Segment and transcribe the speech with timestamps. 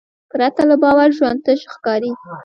[0.31, 2.11] پرته له باور ژوند تش ښکاري.